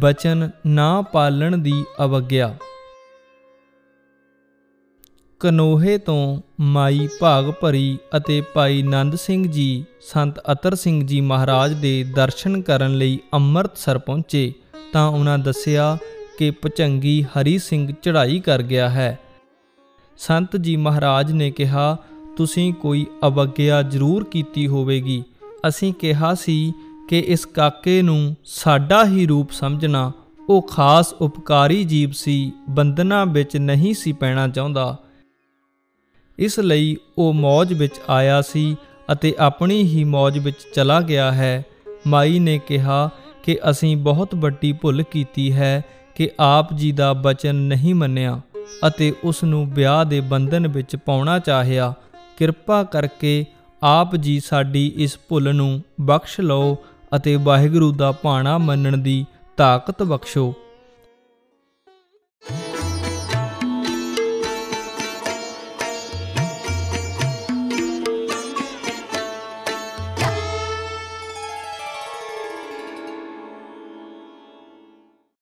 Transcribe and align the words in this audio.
ਬਚਨ 0.00 0.50
ਨਾ 0.66 1.02
ਪਾਲਣ 1.02 1.58
ਦੀ 1.58 1.84
ਅਵਗਿਆ। 2.04 2.56
ਕਨੋਹੇ 5.40 5.98
ਤੋਂ 5.98 6.40
ਮਾਈ 6.60 7.08
ਭਾਗ 7.20 7.50
ਭਰੀ 7.50 7.98
ਅਤੇ 8.16 8.40
ਭਾਈ 8.54 8.82
ਨੰਦ 8.82 9.14
ਸਿੰਘ 9.14 9.48
ਜੀ, 9.48 9.84
ਸੰਤ 10.00 10.38
ਅਤਰ 10.52 10.74
ਸਿੰਘ 10.74 11.06
ਜੀ 11.06 11.20
ਮਹਾਰਾਜ 11.20 11.72
ਦੇ 11.72 12.04
ਦਰਸ਼ਨ 12.04 12.62
ਕਰਨ 12.62 12.98
ਲਈ 12.98 13.18
ਅੰਮ੍ਰਿਤਸਰ 13.34 13.98
ਪਹੁੰਚੇ 13.98 14.52
ਤਾਂ 14.92 15.08
ਉਹਨਾਂ 15.08 15.38
ਦੱਸਿਆ 15.38 15.98
ਕਿ 16.38 16.50
ਭਚੰਗੀ 16.50 17.22
ਹਰੀ 17.22 17.58
ਸਿੰਘ 17.58 17.92
ਚੜ੍ਹਾਈ 18.02 18.40
ਕਰ 18.40 18.62
ਗਿਆ 18.62 18.88
ਹੈ। 18.88 19.18
ਸੰਤ 20.18 20.56
ਜੀ 20.56 20.76
ਮਹਾਰਾਜ 20.76 21.32
ਨੇ 21.32 21.50
ਕਿਹਾ, 21.50 21.96
ਤੁਸੀਂ 22.36 22.72
ਕੋਈ 22.74 23.06
ਅਵਗਿਆ 23.26 23.82
ਜ਼ਰੂਰ 23.82 24.24
ਕੀਤੀ 24.24 24.66
ਹੋਵੇਗੀ। 24.66 25.22
ਅਸੀਂ 25.68 25.92
ਕਿਹਾ 25.92 26.34
ਸੀ 26.34 26.72
ਕਿ 27.10 27.18
ਇਸ 27.18 27.46
ਕਾਕੇ 27.46 28.02
ਨੂੰ 28.02 28.36
ਸਾਡਾ 28.44 29.04
ਹੀ 29.04 29.26
ਰੂਪ 29.26 29.50
ਸਮਝਣਾ 29.50 30.12
ਉਹ 30.48 30.62
ਖਾਸ 30.62 31.12
ਉਪਕਾਰੀ 31.12 31.84
ਜੀਵ 31.84 32.10
ਸੀ 32.10 32.52
ਬੰਦਨਾ 32.68 33.24
ਵਿੱਚ 33.24 33.56
ਨਹੀਂ 33.56 33.94
ਸੀ 33.94 34.12
ਪੈਣਾ 34.12 34.48
ਚਾਹੁੰਦਾ। 34.48 34.98
ਇਸ 36.38 36.60
ਲਈ 36.60 36.96
ਉਹ 37.18 37.32
ਮੌਜ 37.32 37.72
ਵਿੱਚ 37.72 37.94
ਆਇਆ 38.08 38.42
ਸੀ 38.42 38.76
ਅਤੇ 39.12 39.34
ਆਪਣੀ 39.38 39.82
ਹੀ 39.82 40.04
ਮੌਜ 40.04 40.38
ਵਿੱਚ 40.38 40.56
ਚਲਾ 40.74 41.00
ਗਿਆ 41.00 41.32
ਹੈ। 41.32 41.64
ਮਾਈ 42.06 42.38
ਨੇ 42.38 42.58
ਕਿਹਾ 42.58 43.10
ਕਿ 43.42 43.58
ਅਸੀਂ 43.70 43.96
ਬਹੁਤ 43.96 44.34
ਵੱਡੀ 44.34 44.72
ਭੁੱਲ 44.72 45.02
ਕੀਤੀ 45.02 45.52
ਹੈ 45.52 45.84
ਕਿ 46.14 46.30
ਆਪ 46.40 46.74
ਜੀ 46.74 46.92
ਦਾ 46.92 47.12
ਬਚਨ 47.12 47.54
ਨਹੀਂ 47.54 47.94
ਮੰਨਿਆ 47.94 48.40
ਅਤੇ 48.86 49.14
ਉਸ 49.24 49.44
ਨੂੰ 49.44 49.70
ਵਿਆਹ 49.70 50.04
ਦੇ 50.04 50.20
ਬੰਧਨ 50.20 50.68
ਵਿੱਚ 50.68 50.96
ਪਾਉਣਾ 50.96 51.38
ਚਾਹਿਆ। 51.38 51.94
ਕਿਰਪਾ 52.38 52.84
ਕਰਕੇ 52.84 53.44
ਆਪ 53.82 54.16
ਜੀ 54.16 54.40
ਸਾਡੀ 54.40 54.92
ਇਸ 54.96 55.18
ਭੁੱਲ 55.28 55.54
ਨੂੰ 55.54 55.82
ਬਖਸ਼ 56.00 56.40
ਲਓ 56.40 56.78
ਅਤੇ 57.16 57.36
ਵਾਹਿਗੁਰੂ 57.36 57.92
ਦਾ 57.92 58.12
ਭਾਣਾ 58.12 58.58
ਮੰਨਣ 58.58 58.96
ਦੀ 58.96 59.26
ਤਾਕਤ 59.56 60.02
ਬਖਸ਼ੋ। 60.02 60.54